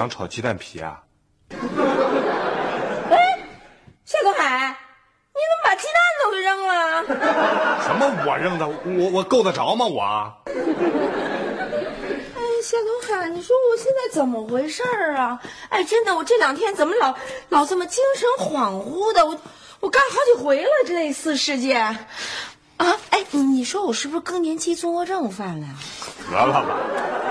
[0.00, 1.02] 想炒鸡蛋皮啊？
[3.10, 3.38] 哎
[4.06, 4.74] 夏东海，
[5.34, 7.04] 你怎么把鸡蛋都给扔了？
[7.82, 8.66] 什么我扔的？
[8.66, 9.84] 我我够得着吗？
[9.84, 10.00] 我
[10.48, 15.38] 哎，夏东海，你说我现在怎么回事儿啊？
[15.68, 17.14] 哎，真的，我这两天怎么老
[17.50, 19.26] 老这么精神恍惚的？
[19.26, 19.38] 我
[19.80, 21.78] 我干好几回了这类似事件。
[22.78, 25.74] 啊，哎，你你说我是不是更年期综合症犯了呀？
[26.30, 26.78] 得了吧，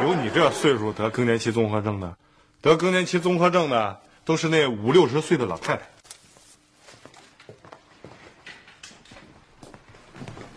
[0.04, 2.16] 有你这岁数得更年期综合症的，
[2.62, 5.82] 得更年期综合症的都是那五六十岁的老太太。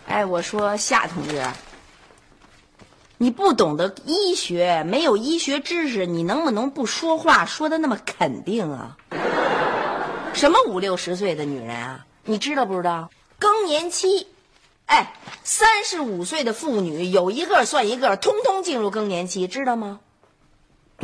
[0.07, 1.41] 哎，我说夏同志，
[3.17, 8.97] 你不懂得医学，没有医学知识，你能不能不说话说的那么肯定啊？
[10.33, 12.05] 什么五六十岁的女人啊？
[12.25, 13.09] 你知道不知道？
[13.39, 14.27] 更年期，
[14.85, 19.99] 哎，三十五岁的妇女有一个算一个，通通进入更年期，知道吗？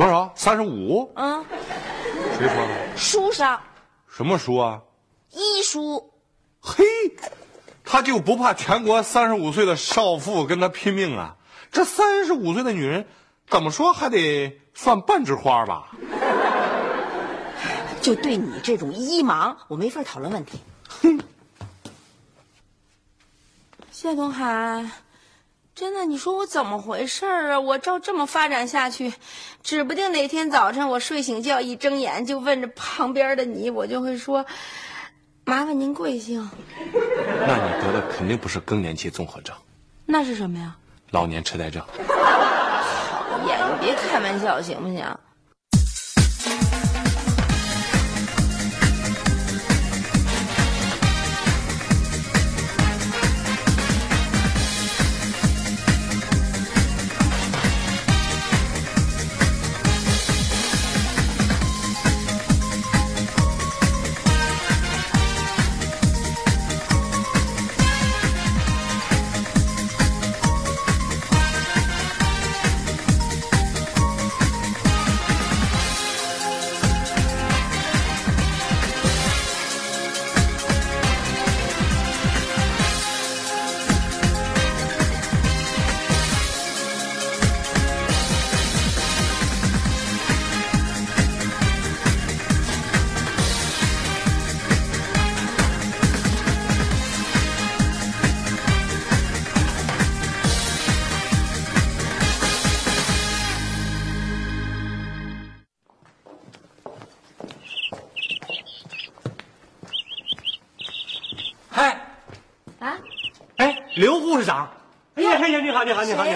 [0.00, 0.32] 多少？
[0.34, 1.12] 三十五？
[1.14, 1.44] 嗯，
[2.38, 2.96] 谁说的？
[2.96, 3.60] 书上
[4.08, 4.80] 什么书啊？
[5.30, 6.10] 医书，
[6.58, 6.82] 嘿，
[7.84, 11.36] 他就不怕全国三十五岁的少妇跟他拼命啊？
[11.70, 13.06] 这三十五岁的女人，
[13.46, 15.90] 怎么说还得算半枝花吧？
[18.00, 20.58] 就对你这种医盲，我没法讨论问题。
[21.02, 21.20] 哼
[23.92, 24.90] 谢东海，
[25.80, 27.60] 真的，你说我怎么回事儿啊？
[27.60, 29.14] 我照这么发展下去，
[29.62, 34.44] 指不定哪天早晨我睡醒觉一睁眼就问着旁边的你，我就会说
[35.46, 36.50] ：“麻烦您贵姓
[37.46, 39.56] 那你得的肯定不是更年期综合症，？”
[40.04, 40.76] 那是什么呀？
[41.12, 41.82] 老年痴呆症。
[42.06, 45.02] 讨厌你别开玩笑行不行？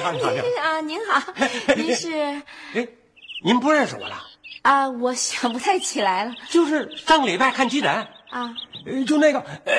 [0.04, 0.62] 好，你好，你好，你好，你好。
[0.62, 1.22] 啊，您好，
[1.76, 2.12] 您是
[2.75, 2.87] 哎，
[3.42, 4.22] 您不认识我了？
[4.60, 4.87] 啊？
[4.88, 7.91] 我想不太起来了就是上个礼拜看急诊，
[8.31, 8.54] 啊。
[8.87, 9.72] 呃就那个，呃，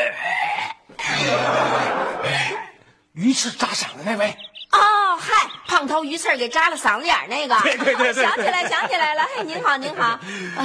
[3.14, 4.35] 鱼刺扎嗓子那位。
[4.72, 10.19] 哦，嗨，胖头鱼刺给扎了嗓子眼那个，对对对对 想起来想起来了，嘿，您好您好，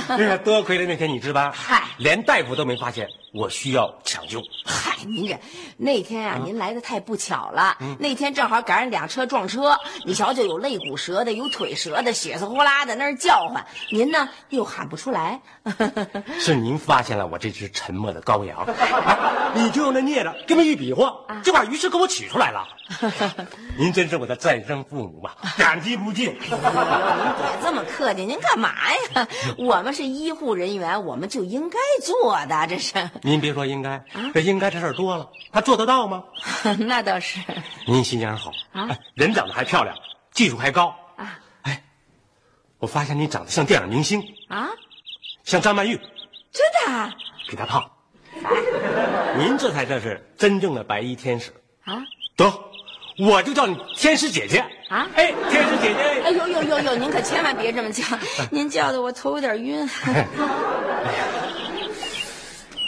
[0.09, 4.43] 哎呀，多亏了那天你值班，嗨连大夫都没发现我需要抢救。
[4.65, 5.39] 嗨，您这
[5.77, 15.41] 那天嗯啊，您来的太不巧了，那天正好赶上俩车撞车，你瞧瞧，有肋骨折的，有腿折的，血丝呼啦的那儿叫唤，您呢又喊不出来，
[16.39, 21.13] 是您发现了我这只沉默的羔羊，啊你就用那镊子这么一比划，
[21.43, 22.67] 就把鱼翅给我取出来了。
[23.79, 26.37] 您真是我的再生父母啊，感激不尽。
[26.41, 26.59] 您别
[27.63, 28.73] 这么客气，您干嘛
[29.15, 29.29] 呀？
[29.59, 34.03] 我们是医护人员，我们就应该做的，这是，您别说应该，
[34.35, 36.25] 这应该这事儿多了，他做得到吗？
[36.79, 37.39] 那倒是
[37.87, 39.97] 您心眼好啊哎人长得还漂亮，
[40.33, 40.95] 技术还高。
[41.17, 41.83] 啊哎，
[42.79, 44.69] 我发现你长得像电影明星，啊，
[45.45, 45.97] 像张曼玉，
[46.53, 47.13] 真的啊
[47.49, 47.91] 比他胖。
[49.37, 51.53] 您这才算是真正的白衣天使。
[51.85, 52.03] 啊？
[52.37, 52.51] 得，
[53.19, 54.59] 我就叫你天使姐姐
[54.89, 56.97] 啊哎，天使姐姐，哎呦呦呦呦！
[56.97, 58.05] 您可千万别这么叫，
[58.51, 59.89] 您叫的我头有点晕。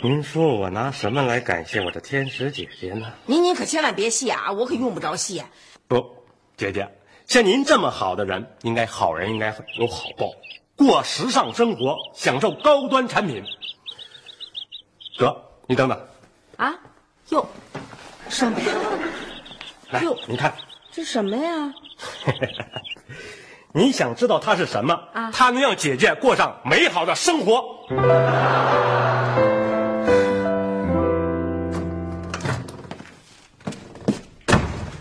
[0.05, 3.13] 您说我拿什么来感谢我的天使姐姐呢？
[3.25, 5.45] 您您可千万别谢啊，我可用不着谢。
[5.87, 6.05] 不，
[6.57, 6.89] 姐姐，
[7.29, 10.27] 像您这么好的人，应该好人应该有好报，
[10.75, 13.45] 过时尚生活，享受高端产品。
[15.17, 15.97] 得，你等等，
[16.57, 16.75] 啊，
[17.29, 17.47] 哟，
[18.29, 18.75] 什么呀？
[19.91, 20.53] 来哟，你看，
[20.91, 21.73] 这什么呀？
[23.73, 24.95] 你想知道它是什么？
[25.13, 27.87] 啊它能让姐姐过上美好的生活。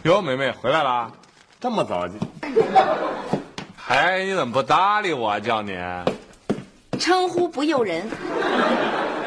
[0.04, 1.12] 哟，妹妹回来啦，
[1.60, 2.14] 这么早就？
[3.88, 5.40] 哎，你怎么不搭理我啊？
[5.40, 5.78] 叫你？
[7.00, 8.10] 称呼不诱人。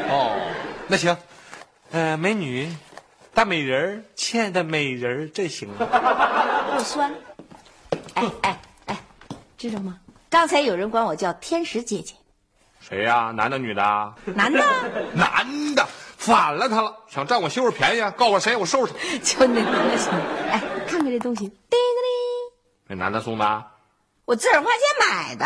[0.09, 0.51] 哦，
[0.87, 1.15] 那行，
[1.91, 2.69] 呃，美女，
[3.33, 5.85] 大美人儿，亲爱的美人儿，这行吗？
[6.75, 7.13] 不酸。
[8.15, 8.97] 哎哎哎，
[9.57, 9.97] 知道吗？
[10.29, 12.13] 刚才有人管我叫天使姐姐，
[12.81, 14.13] 谁呀、男的女的啊？
[14.25, 14.59] 男的，
[15.13, 15.87] 男的，
[16.25, 18.11] 反了他了，想占我媳妇儿便宜啊！
[18.11, 18.99] 告诉我谁，我收拾他。
[19.23, 20.11] 就那男的行。
[20.49, 23.71] 哎，看看这东西，叮叮铃，那男的送的啊，
[24.25, 25.45] 我自个儿花钱买的。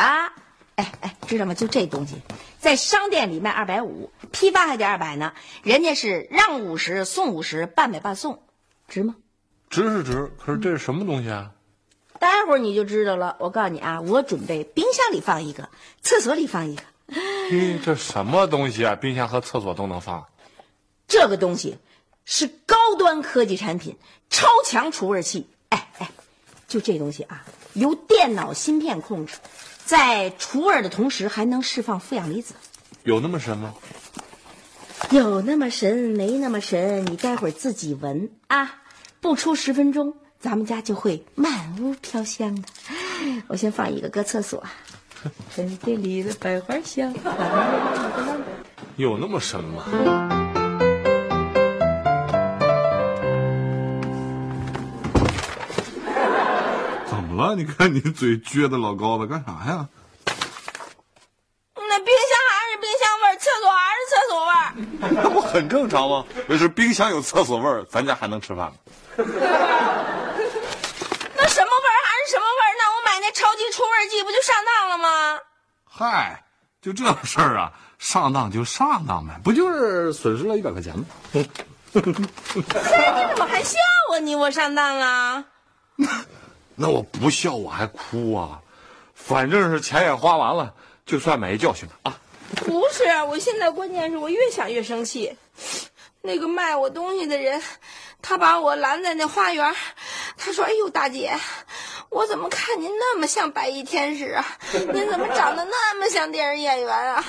[0.76, 1.54] 哎哎，知道吗？
[1.54, 2.16] 就这东西，
[2.58, 5.34] 在商店里卖二百五，批发还得二百呢。
[5.64, 8.42] 人家是让五十送五十，半买半送，
[8.88, 9.16] 值吗？
[9.70, 11.52] 值是值，可是这是什么东西啊？
[12.20, 13.36] 待会儿你就知道了。
[13.40, 15.68] 我告诉你啊，我准备冰箱里放一个，
[16.02, 16.84] 厕所里放一个。
[17.50, 18.96] 嘿，这什么东西啊？
[18.96, 20.26] 冰箱和厕所都能放？
[21.10, 21.78] 这个东西
[22.24, 23.98] 是高端科技产品，
[24.30, 25.50] 超强除味器。
[25.70, 26.10] 哎哎，
[26.68, 29.34] 就这东西啊，由电脑芯片控制，
[29.84, 32.54] 在除味的同时还能释放负氧离子。
[33.04, 33.74] 有那么神吗？
[35.12, 38.82] 有那么神没那么神，你待会儿自己闻啊！
[39.22, 42.68] 不出十分钟，咱们家就会满屋飘香的。
[43.48, 44.64] 我先放一个搁厕所，
[45.56, 47.14] 春天里的百花香。
[48.98, 50.39] 有那么神吗？
[57.40, 57.56] 了？
[57.56, 59.88] 你看你嘴撅的老高的，干啥呀？
[61.76, 64.64] 那冰箱还是冰箱味儿，厕所还是厕所味儿。
[65.24, 66.24] 那不很正常吗？
[66.48, 68.74] 要是冰箱有厕所味儿，咱家还能吃饭吗？
[69.18, 69.26] 那
[71.48, 72.72] 什么味儿还是什么味儿？
[72.78, 75.40] 那我买那超级除味剂不就上当了吗？
[75.86, 76.44] 嗨，
[76.82, 81.06] 就这事儿啊，上当就上当呗，不就是损失了一百块钱吗？
[81.34, 81.42] 你
[82.02, 83.80] 怎么还笑
[84.14, 84.36] 啊你？
[84.36, 85.44] 我上当了。
[86.82, 88.62] 那我不笑我还哭啊？
[89.14, 90.74] 反正是钱也花完了，
[91.06, 92.18] 就算买一教训了啊！
[92.56, 95.38] 不是，我现在关键是我越想越生气。
[96.22, 97.62] 那个卖我东西的人，
[98.22, 99.76] 他把我拦在那花园，
[100.38, 101.38] 他说：“哎呦，大姐，
[102.10, 104.46] 我怎么看您那么像白衣天使啊？
[104.94, 107.24] 您怎么长得那么像电视演员啊？”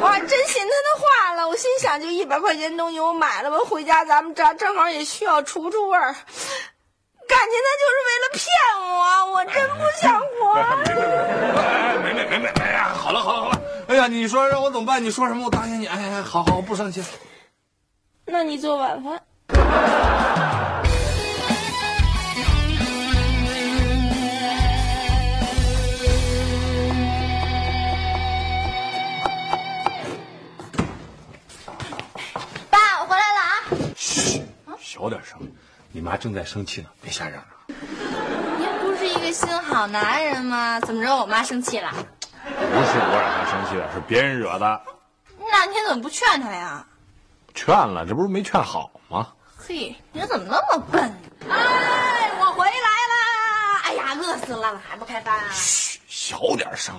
[0.00, 1.48] 我还真信他的话了。
[1.48, 6.14] 我心想，就一百块钱东西我买了吧，回家咱们这正好也需要除除味儿。
[7.38, 8.42] 感情他就是为了骗
[8.90, 10.58] 我，我真不想活。
[11.60, 15.00] 哎，没没没没，哎呀，好了好了好了，哎呀，你说让我怎么办？
[15.00, 15.86] 你说什么我答应你。
[15.86, 17.00] 哎哎，好好，我不生气。
[18.24, 19.22] 那你做晚饭。
[32.68, 33.62] 爸，我回来了啊！
[33.96, 34.42] 嘘
[34.80, 35.38] 小点声，
[35.90, 37.76] 你妈正在生气呢，别瞎嚷嚷。
[38.58, 40.78] 您不是一个心好男人吗？
[40.80, 41.90] 怎么惹我妈生气了？
[42.44, 44.80] 不是我惹她生气的，是别人惹的。
[45.50, 46.84] 那您怎么不劝她呀？
[47.54, 49.28] 劝了，这不是没劝好吗？
[49.56, 51.02] 嘿，你怎么那么笨？
[51.48, 53.80] 哎，我回来啦！
[53.84, 55.44] 哎呀，饿死了，还不开饭啊？
[55.52, 56.94] 嘘，小点声，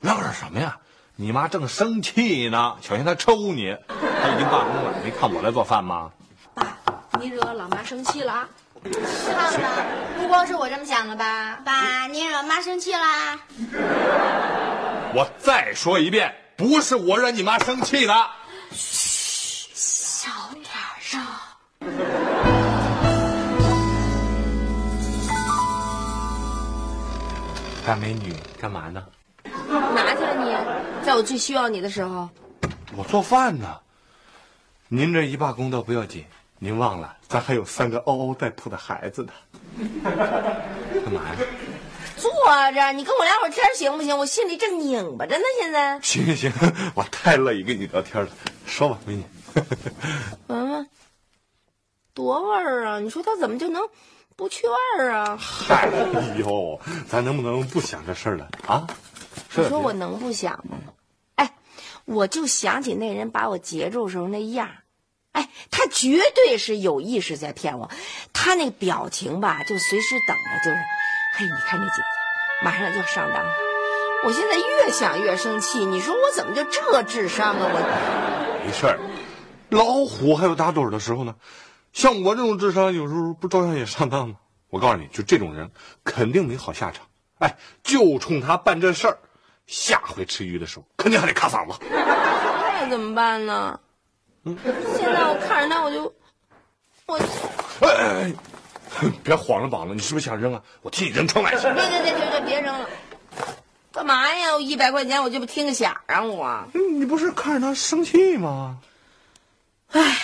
[0.00, 0.76] 嚷嚷什么呀？
[1.16, 3.74] 你妈正生气呢，小心她抽你。
[3.88, 6.12] 她已经罢工了，没看我来做饭吗？
[7.24, 8.48] 爸，你惹老妈生气了啊？
[8.82, 8.92] 看
[9.52, 9.86] 看，
[10.18, 11.58] 不光是我这么想的吧？
[11.64, 13.38] 爸，您惹妈生气啦？
[15.14, 18.14] 我再说一遍，不是我惹你妈生气的。
[18.72, 20.66] 嘘小点
[21.00, 21.18] 声。
[27.86, 29.02] 大美女，干嘛呢？
[29.94, 30.54] 拿去了你？
[31.06, 32.28] 在我最需要你的时候，
[32.94, 33.78] 我做饭呢。
[34.88, 36.24] 您这一罢工倒不要紧，
[36.64, 39.32] 您忘了咱还有三个嗷嗷待哺的孩子呢。
[40.02, 41.36] 干嘛呀？
[42.16, 42.32] 坐
[42.72, 44.16] 着，你跟我聊会儿天行不行？
[44.16, 46.00] 我心里正拧巴着呢，现在。
[46.00, 48.30] 行行行，我太乐意跟你聊天了。
[48.64, 49.22] 说吧，美女。
[50.46, 50.88] 闻闻，
[52.14, 52.98] 多味儿啊！
[52.98, 53.86] 你说他怎么就能
[54.34, 55.36] 不去味儿啊。
[55.36, 58.86] 嗨， 哎呦，咱能不能不想这事儿了啊？
[59.54, 60.78] 你说我能不想吗？
[61.34, 61.56] 哎，
[62.06, 64.78] 我就想起那人把我截住时候那样儿
[65.34, 67.90] 哎，他绝对是有意识在骗我。
[68.32, 70.76] 他那表情吧，就随时等着，就是，
[71.36, 72.02] 嘿，你看这姐姐，
[72.64, 73.52] 马上就要上当了。
[74.24, 75.84] 我现在越想越生气。
[75.84, 77.60] 你说我怎么就这智商啊？
[77.60, 78.98] 我没事儿，
[79.68, 81.34] 老虎还有打盹儿的时候呢。
[81.92, 84.36] 像我这种智商，有时候不照样也上当吗？
[84.70, 85.70] 我告诉你，就这种人
[86.02, 87.06] 肯定没好下场。
[87.38, 89.18] 哎，就冲他办这事儿，
[89.66, 91.78] 下回吃鱼的时候肯定还得卡嗓子。
[91.90, 93.78] 那怎么办呢？
[94.44, 94.56] 嗯，
[94.96, 96.14] 现在我看着他，我就，
[97.06, 97.16] 我，
[97.80, 98.32] 哎哎
[99.00, 100.62] 哎， 别晃了膀了，你是不是想扔啊？
[100.82, 101.62] 我替你扔窗外去。
[101.62, 102.88] 别别别别别别扔了！
[103.92, 104.54] 干嘛呀？
[104.54, 106.22] 我一百块钱，我就不听个响啊！
[106.22, 106.64] 我，
[106.98, 108.78] 你不是看着他生气吗？
[109.92, 110.16] 唉，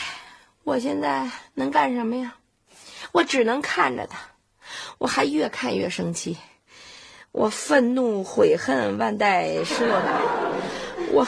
[0.64, 2.34] 我现在能干什么呀？
[3.12, 4.18] 我只能看着他，
[4.98, 6.36] 我还越看越生气，
[7.32, 10.20] 我愤怒、悔恨、万代失落感，
[11.12, 11.26] 我，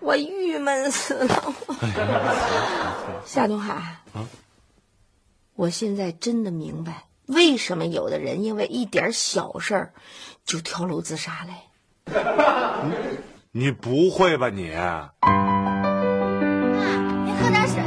[0.00, 1.54] 我郁闷死了。
[3.24, 3.74] 夏东海，
[4.12, 4.26] 啊，
[5.54, 9.92] 我现在真的明白，为什么有的人因为一点小事儿
[10.44, 11.54] 就跳楼自杀嘞。
[13.52, 14.70] 你不会吧你？
[14.70, 15.10] 妈，
[17.24, 17.82] 您喝点水。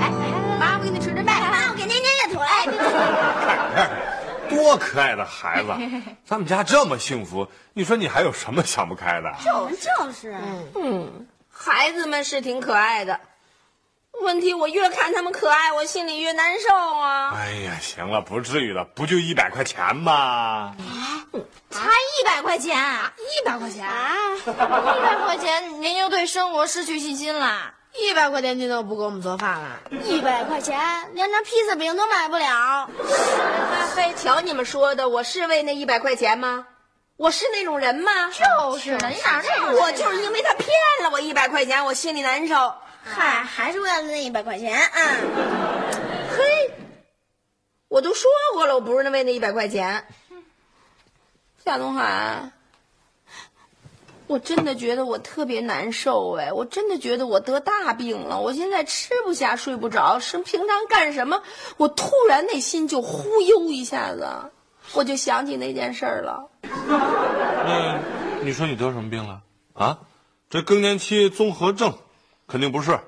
[0.60, 1.24] 妈，我给你捶捶背。
[1.24, 2.38] 妈，我给您捏捏腿。
[3.46, 3.90] 看看，
[4.50, 5.70] 多可爱的孩子！
[6.26, 9.34] 咱们家这么幸福，你说你还有什么想不开的？
[9.44, 10.38] 就就是，
[10.76, 13.20] 嗯，孩子们是挺可爱的，
[14.22, 17.34] 问题我越看他们可爱，我心里越难受啊。
[17.36, 20.76] 哎呀，行了，不至于的，不就一百块钱吗？
[21.70, 22.78] 才一百块钱，
[23.18, 24.12] 一百块钱啊！
[24.36, 27.74] 一百块钱，您就对生活失去信心了。
[27.96, 30.80] 一百块钱您都不给我们做饭了，一百块钱
[31.14, 32.48] 连张披萨饼都买不了。
[32.48, 36.66] 阿飞，瞧你们说的，我是为那一百块钱吗？
[37.18, 38.12] 我是那种人吗？
[38.32, 39.82] 就是的，你哪儿那种？
[39.82, 40.68] 我就是因为他骗
[41.04, 42.74] 了我一百块钱，我心里难受。
[43.04, 45.18] 嗨，还是为了那一百块钱啊！
[46.38, 46.72] 嘿，
[47.88, 50.06] 我都说过了，我不是为那一百块钱。
[51.64, 52.52] 夏东海，
[54.28, 61.44] 我真的觉得我特别难受哎，我真的觉得我得大病了，我现在吃不下睡不着，是平常干什么，
[61.78, 64.28] 我突然内心就忽悠一下子，
[64.94, 66.50] 我就想起那件事儿了。
[66.62, 68.00] 那
[68.44, 69.42] 你说你得什么病了
[69.74, 70.00] 啊？
[70.50, 71.98] 这更年期综合症
[72.48, 73.00] 肯定不是，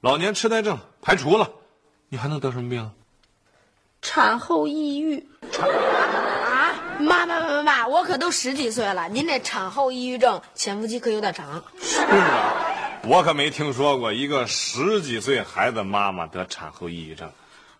[0.00, 1.50] 老年痴呆症排除了，
[2.08, 2.90] 你还能得什么病？
[4.02, 5.26] 产后抑郁。
[5.52, 11.64] 啊，妈妈妈妈妈，我可都十几岁了，您这产后抑郁症潜伏期可有点长。
[11.80, 12.66] 是啊，
[13.04, 17.30] 我可没听说过一个十几岁孩子妈妈得产后抑郁症。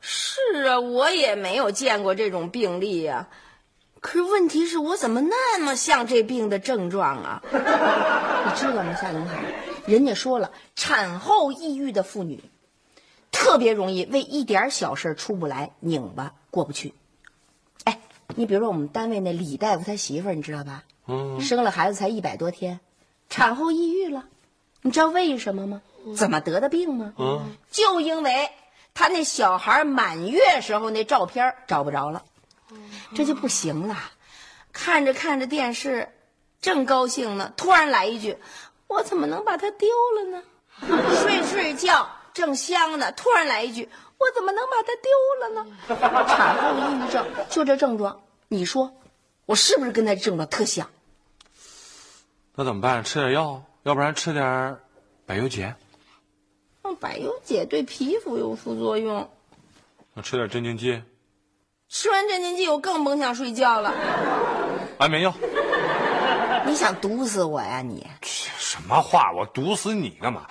[0.05, 3.29] 是啊，我也没有见过这种病例呀、
[4.01, 7.43] 可是问题是我怎么那么像这病的症状啊？
[8.45, 9.41] 你知道吗，夏东海？
[9.87, 12.43] 人家说了，产后抑郁的妇女
[13.31, 16.95] 特别容易为一点小事出不来，拧巴过不去。
[17.85, 18.01] 哎，
[18.35, 20.83] 你比如说我们单位那李大夫他媳妇儿，你知道吧？
[21.07, 22.81] 嗯，生了孩子才一百多天，
[23.29, 24.25] 产后抑郁了。
[24.83, 25.81] 你知道为什么吗？
[26.17, 27.15] 怎么得的病吗？
[27.19, 28.51] 嗯，就因为
[28.95, 32.23] 他那小孩满月时候那照片找不着了，
[33.15, 33.97] 这就不行了。
[34.73, 36.09] 看着看着电视，
[36.61, 38.39] 正高兴呢，突然来一句
[38.87, 40.43] ：“我怎么能把它丢了呢？”
[41.23, 45.67] 睡睡觉正香呢，突然来一句：“我怎么能把它丢了呢？”
[46.27, 48.95] 产后抑郁症就这症状，你说
[49.47, 50.89] 我是不是跟他症状特像？
[52.55, 53.05] 那怎么办？
[53.05, 54.79] 吃点药，要不然吃点
[55.27, 55.75] 百忧解，
[57.03, 59.29] 嗯，百忧解对皮肤有副作用，
[60.15, 61.03] 那吃点镇静剂，
[61.89, 63.93] 吃完镇静剂我更甭想睡觉了。
[64.99, 65.35] 安眠药。
[66.65, 68.07] 你想毒死我呀你？
[68.23, 69.33] 什么话？
[69.33, 70.47] 我毒死你干嘛？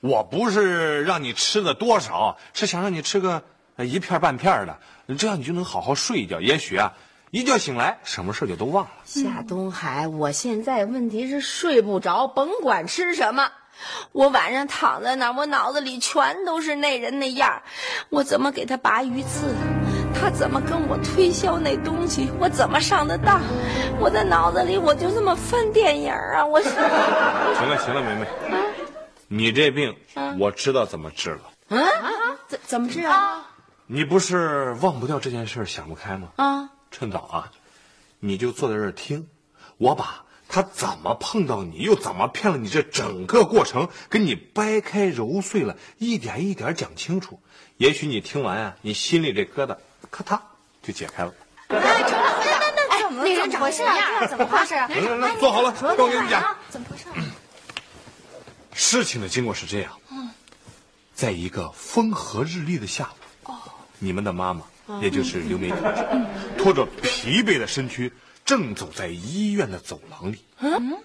[0.00, 3.42] 我不是让你吃的多少，是想让你吃个
[3.74, 4.78] 呃一片半片的，
[5.18, 6.40] 这样你就能好好睡一觉。
[6.40, 6.94] 也许啊，
[7.32, 8.92] 一觉醒来，什么事就都忘了。
[9.04, 13.50] 夏东海，我现在问题是睡不着，甭管吃什么，
[14.12, 17.62] 我晚上躺在那儿，我脑子里全都是那人那样儿
[18.08, 19.54] 我怎么给他拔鱼刺？
[20.18, 22.30] 他怎么跟我推销那东西？
[22.38, 23.40] 我怎么上的当？
[24.00, 26.46] 我在脑子里我就这么翻电影儿啊！
[26.46, 26.70] 我是，
[27.58, 28.26] 行了行了，梅梅，
[29.28, 29.94] 你这病
[30.38, 31.40] 我知道怎么治了。
[31.68, 33.46] 啊，怎怎么治啊？
[33.86, 36.28] 你不是忘不掉这件事儿，想不开吗？
[36.36, 37.50] 啊，趁早啊，
[38.18, 39.28] 你就坐在这儿听，
[39.76, 40.24] 我把
[40.56, 47.38] 他怎么碰到你，又怎么骗了你这整个过程，给你掰开揉碎了，一点一点讲清楚。
[47.76, 49.76] 也许你听完啊，你心里这疙瘩
[50.10, 50.40] 咔嗒
[50.82, 51.34] 就解开了。
[51.68, 54.26] 那那怎么那人怎么回事啊？
[54.26, 54.74] 怎么回事？
[54.74, 56.56] 来来来，坐好了，我给你讲。
[56.70, 57.04] 怎么回事？
[58.72, 59.92] 事情的经过是这样。
[61.12, 63.10] 在一个风和日丽的下
[63.44, 63.52] 午，
[63.98, 64.62] 你们的妈妈，
[65.02, 65.76] 也就是刘梅姐，
[66.56, 68.10] 拖着疲惫的身躯，
[68.42, 70.38] 正走在医院的走廊里。
[70.60, 70.98] 嗯，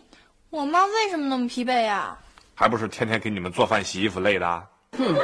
[0.50, 2.18] 我妈为什么那么疲惫呀？
[2.56, 4.68] 还不是天天给你们做饭、洗衣服累的。
[4.98, 5.16] 哼，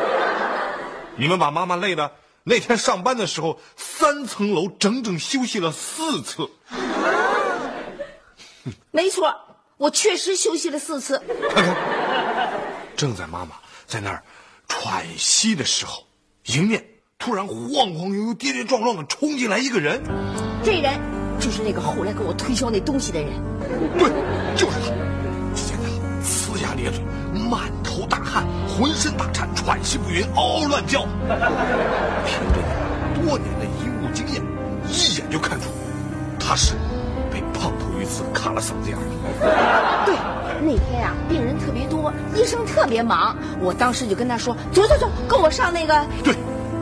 [1.15, 2.11] 你们把妈妈累的，
[2.43, 6.49] 那天上班的时候，三层楼整整休息了四次。
[8.91, 9.33] 没错，
[9.77, 11.21] 我确实休息了四次。
[11.53, 11.75] 看看，
[12.95, 13.55] 正在妈妈
[13.85, 14.23] 在那儿。
[14.67, 16.03] 喘息的时候，
[16.47, 16.85] 迎面
[17.17, 20.03] 突然晃晃悠悠、跌跌撞撞的冲进来一个人。
[20.61, 20.99] 这人
[21.39, 23.31] 就是那个后来给我推销那东西的人。
[23.97, 24.09] 对，
[24.55, 24.91] 就是他。
[25.55, 25.87] 只见他
[26.23, 27.01] 呲牙咧嘴、
[27.49, 31.01] 满头大汗、浑身打颤、喘息不匀、嗷嗷乱叫。
[32.25, 32.61] 凭着
[33.15, 34.41] 多年的医务经验，
[34.87, 35.67] 一眼就看出
[36.39, 36.75] 他是
[37.31, 39.01] 被胖头鱼刺卡了嗓子眼儿。
[40.05, 40.15] 对。
[40.59, 46.33] 那天啊，病人特别多，医生特别忙，我当时就跟他说：“走走走，跟我上那个。”对，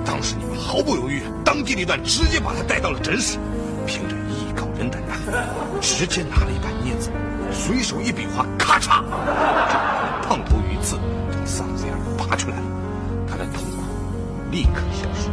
[0.06, 3.38] 当时你们毫不犹豫，当机立断，直接把他带到了诊室，
[3.86, 4.16] 凭着
[5.82, 7.10] 直接拿了一把镊子，
[7.52, 9.04] 随手一比划，咔嚓，
[10.22, 10.98] 胖头鱼刺
[11.32, 12.64] 从嗓子眼拔出来了，
[13.30, 13.84] 他的痛苦
[14.52, 15.30] 立刻消失。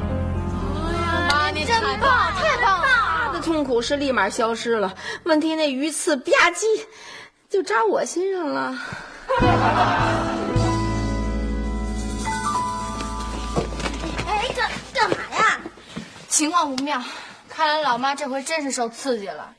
[0.87, 2.87] 哎呀妈，你真棒，太棒了！
[3.27, 4.95] 他的痛苦是立马消失了，
[5.25, 6.65] 问题那鱼刺吧唧。
[7.51, 8.75] 就扎我心上了。
[14.27, 15.61] 哎，干干嘛呀？
[16.29, 17.03] 情况不妙，
[17.51, 19.53] 看来老妈这回真是受刺激了。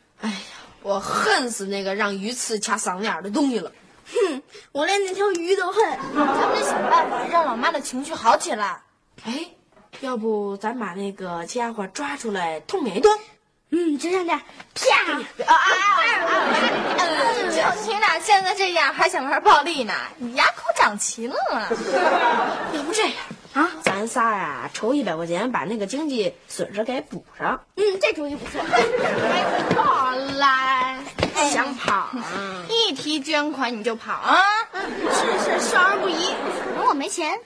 [0.84, 3.72] 我恨死那个让鱼刺掐嗓子眼的东西了。
[4.06, 5.84] 哼，我连那条鱼都恨。
[6.14, 8.82] 咱们得想办法让老妈的情绪好起来。
[9.24, 9.48] 哎，
[10.02, 13.18] 要不咱把那个家伙抓出来痛扁一顿？
[13.76, 14.40] 嗯，就像这样，
[14.76, 15.14] 啪！
[15.48, 15.72] 啊啊
[16.28, 17.02] 啊！
[17.50, 19.94] 就你俩现在这样，还想玩暴力呢？
[20.18, 21.68] 你牙口长齐了吗。
[22.74, 23.03] 要不这
[24.14, 27.60] 仨呀，筹一百块钱，把那个经济损失给补上。
[27.78, 28.62] 嗯，这主意不错。
[29.76, 31.00] 跑来，
[31.52, 32.10] 想跑？
[32.70, 34.38] 一提捐款你就跑啊？
[34.72, 36.30] 是是，少儿不宜。
[36.88, 37.40] 我没钱。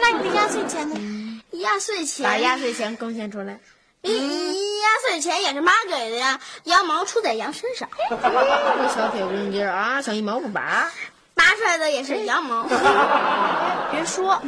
[0.00, 1.40] 那你的压岁钱呢？
[1.52, 3.60] 压岁钱，把压岁钱贡献出来。
[4.02, 7.88] 嗯，压岁钱也是妈给的呀，羊毛出在羊身上。
[8.10, 10.90] 这小铁公鸡啊，小一毛不拔，
[11.34, 12.66] 拔出来的也是羊毛。
[13.92, 14.42] 别说，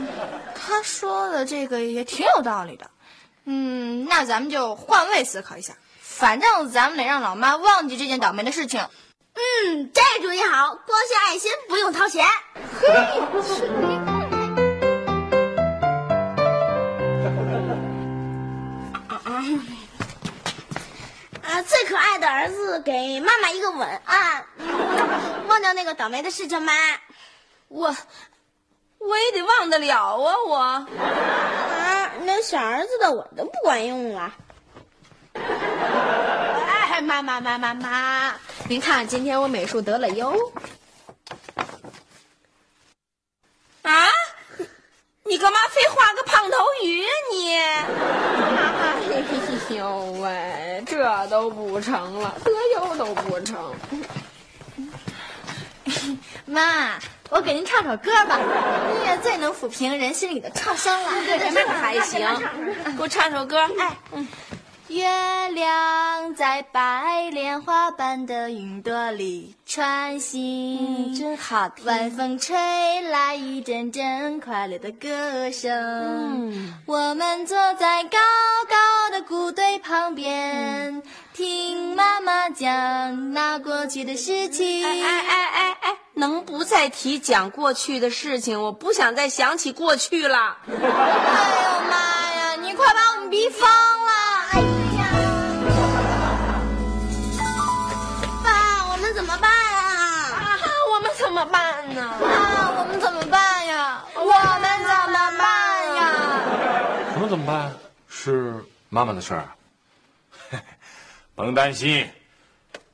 [0.55, 2.91] 他说的这个也挺有道理的。
[3.45, 8.81] 嗯，那咱们就换位思考一下，反正咱们得让老妈忘记这件倒霉的事情。
[9.35, 12.27] 嗯，这主意好，光献爱心不用掏钱。
[12.81, 12.89] 嘿。
[21.67, 24.45] 最可爱的儿子给妈妈一个吻啊！
[25.49, 26.73] 忘掉那个倒霉的事情吗？
[27.69, 27.95] 我
[29.07, 30.35] 我也得忘得了啊！
[30.47, 30.87] 我啊，
[32.23, 34.35] 那小儿子的我都不管用了。
[35.35, 38.35] 哎，妈妈妈妈妈，
[38.69, 40.31] 您看今天我美术得了优。
[43.83, 44.09] 啊？
[45.27, 47.57] 你干嘛非画个胖头鱼啊你？
[49.15, 53.75] 哎呦喂，这都不成了，得优都不成。
[56.45, 56.99] 妈，
[57.35, 61.11] 我给您唱首歌吧，音乐最能抚平人心里的创伤了。
[61.27, 62.21] 对对，那还行。
[62.97, 63.59] 给我唱首歌。
[63.77, 64.29] 哎，嗯。
[64.87, 65.03] 月
[65.49, 71.85] 亮在白莲花般的云朵里穿行，真好听。
[71.87, 72.55] 晚风吹
[73.01, 76.71] 来一阵阵快乐的歌声。
[76.87, 78.19] 我们坐在高
[78.69, 84.85] 高的谷堆旁边，听妈妈讲那过去的事情。
[84.85, 88.63] 哎哎哎哎哎，能不再提讲过去的事情？
[88.63, 90.59] 我不想再想起过去了。
[90.69, 90.79] 哎呦
[91.91, 94.13] 妈呀，你快把我们逼疯了！
[94.53, 94.61] 哎
[94.97, 95.07] 呀，
[98.45, 99.53] 爸，我们怎么办呢？
[100.33, 100.59] 啊，
[100.95, 102.09] 我们怎么办呀？
[102.79, 104.05] 我们怎么办呀？
[107.13, 107.73] 什么怎么办？
[108.09, 109.57] 是妈妈的事儿啊。
[111.35, 112.09] 甭担心，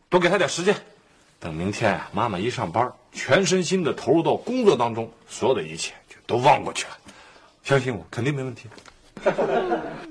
[0.09, 0.75] 多给他点时间。
[1.39, 6.97] 等明天啊，妈妈一上班，全身心的投入到工作当中，所有的一切就都忘过去了。
[7.63, 8.69] 相信我，肯定没问题。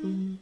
[0.03, 0.37] 嗯。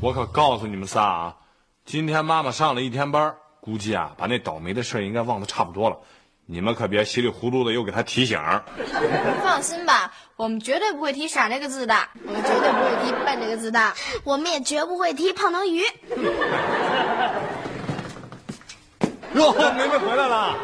[0.00, 1.36] 我可告诉你们仨啊，
[1.84, 5.96] 今天妈妈上了一天班，估计啊把那倒霉的事应该忘得差不多了。
[6.44, 8.36] 你们可别稀里糊涂的又给他提醒。
[9.44, 10.01] 放心吧，
[10.42, 11.94] 我们绝对不会提“傻”这个字的，
[12.26, 15.84] 我们绝对不会提“笨”这个字的，我们也绝不会提胖头鱼。
[19.34, 20.48] 哟，梅梅回来了。
[20.48, 20.56] 哇，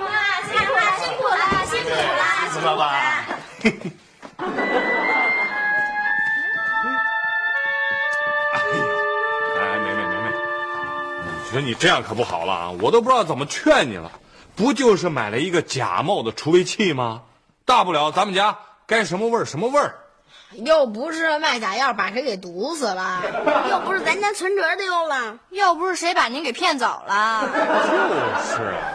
[0.50, 1.38] 辛苦了，辛苦了，
[1.70, 2.88] 辛苦了，辛苦了。
[8.48, 8.82] 哎呦，
[9.60, 10.26] 哎，梅梅梅梅，
[11.44, 12.72] 你说你这样可不好了啊！
[12.82, 14.10] 我都不知道怎么劝你了。
[14.56, 17.22] 不就是买了一个假冒的除味器吗？
[17.64, 18.58] 大不了咱们家
[18.88, 19.94] 该什么味儿什么味儿。
[20.54, 23.22] 又不是卖假药把谁给毒死了，
[23.70, 27.46] 又不是咱家存折丢了，又不是谁把您给骗走了。
[27.52, 28.88] 就是啊，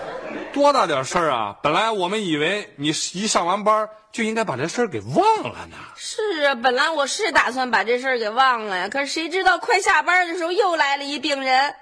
[0.51, 1.55] 多大点事儿啊！
[1.61, 5.77] 本来我们以为你一上完班就应该把这事儿给忘了呢。
[5.95, 11.75] 是啊，本来我是打算把这事儿给忘了呀，可是谁知道快下班的时候又来了一病人，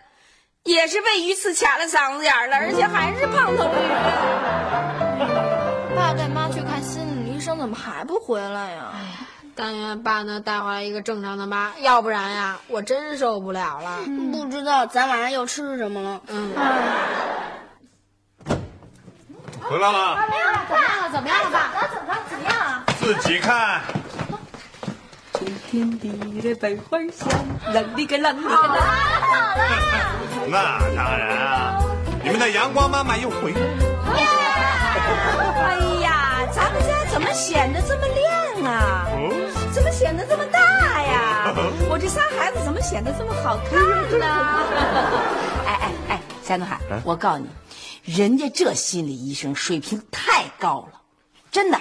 [0.64, 4.91] 也是被鱼刺卡了嗓子眼了，而且还是胖头鱼。
[7.62, 8.92] 怎么还不回来呀？
[9.54, 14.00] 但愿爸能带回来一个正常的妈，要不然呀，我真受不了了。
[14.32, 16.22] 不知道咱晚上又吃什么了。
[16.26, 16.54] 嗯，
[19.62, 21.10] 回来了，怎么样了？
[21.12, 21.70] 怎么样了，爸？
[21.94, 22.84] 怎么怎么样啊？
[22.98, 23.82] 自己看。
[25.34, 27.30] 春天的百花香，
[27.72, 28.80] 啷里个啷里个啷。
[30.48, 31.80] 那当然啊，
[32.24, 33.66] 你们的阳光妈妈又回来了。
[35.64, 36.21] 哎呀，
[36.56, 39.08] 咱们家怎么显得这么亮啊？
[39.12, 40.60] 哦怎么显得这么大
[41.02, 41.56] 呀？
[41.90, 43.80] 我这仨孩子怎么显得这么好看
[44.20, 44.26] 呢？
[45.66, 47.48] 哎 哎哎，夏东海，我告诉你，
[48.04, 51.00] 人家这心理医生水平太高了，
[51.54, 51.80] 真的，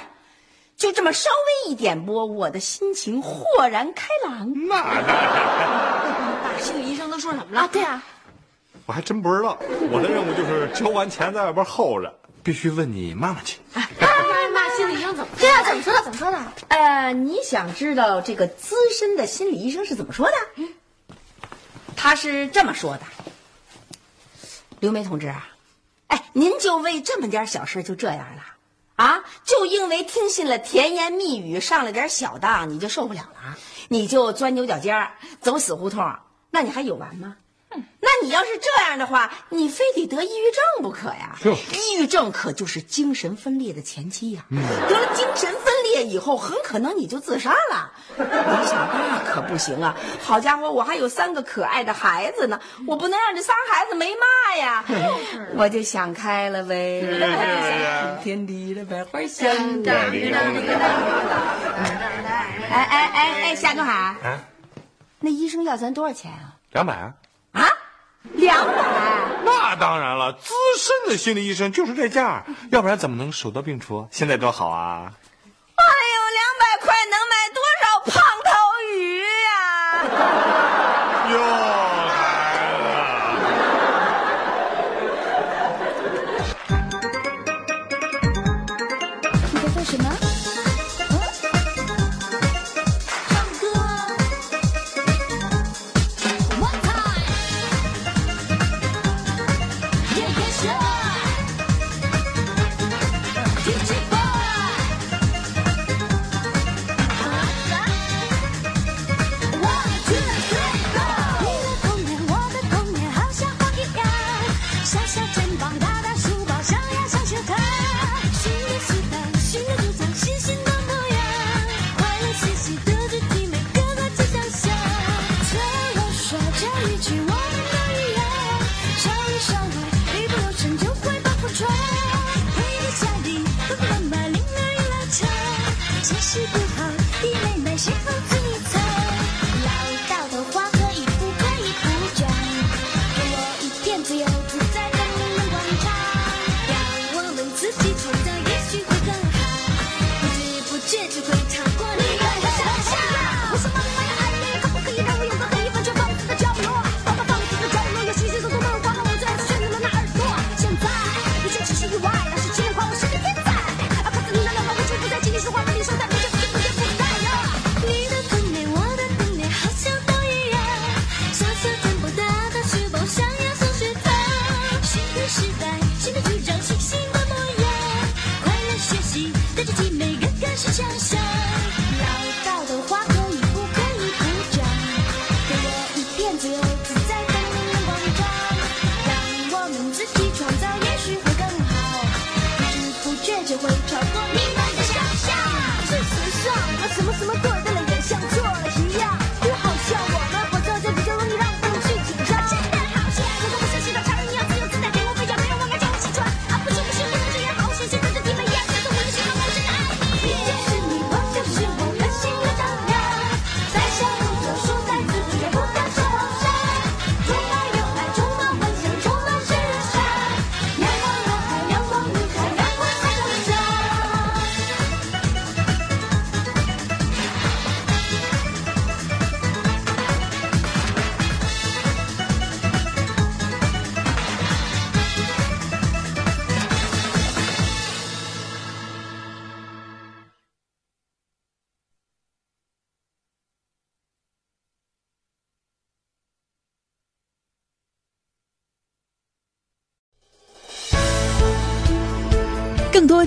[0.76, 1.28] 就这么稍
[1.66, 4.52] 微一点拨，我的心情豁然开朗。
[4.68, 4.85] 那
[6.62, 7.68] 心理医生都说什么了？
[7.72, 8.00] 对啊，
[8.87, 9.59] 我还真不知道。
[9.90, 13.59] 我的任务就是交完钱在外边候着，必须问你妈妈去。
[13.74, 13.83] 妈，
[14.81, 16.03] 心理医生怎么对啊，怎么说的？
[16.03, 16.38] 怎么说的？
[16.69, 20.33] 呃，你想知道这个资深的心理医生是怎么说的？
[21.95, 23.03] 他是这么说的
[24.81, 25.51] ：“刘梅同志啊，
[26.07, 28.43] 哎，您就为这么点小事就这样了
[28.97, 29.23] 啊？
[29.45, 33.59] 就因为听信了甜言蜜语，上了点小当，你就受不了了？
[33.88, 35.12] 你就钻牛角尖儿，
[35.43, 36.11] 走死胡同？
[36.51, 37.37] 那你还有完吗？”
[37.72, 41.37] 那你要是这样的话，你非得得抑郁症不可呀！
[41.44, 44.56] 抑郁症可就是精神分裂的前期呀、得
[44.98, 47.92] 了精神分裂以后，很可能你就自杀了。
[48.16, 49.96] 你想那可不行啊！
[50.20, 54.85] 好家伙，我还有三个可爱的孩子呢，我不能让这仨孩子没妈呀！
[55.56, 57.02] 我就想开了呗。
[58.24, 59.48] 天地的百花香。
[62.70, 64.40] 哎哎哎哎，夏东海，啊，
[65.20, 66.56] 那医生要咱多少钱啊？
[66.72, 67.14] 两百啊。
[68.35, 68.74] 两百。
[69.44, 74.09] 那当然了，资深的心理医生就是这价，要不然怎么能手到病除？
[74.11, 75.14] 现在多好啊！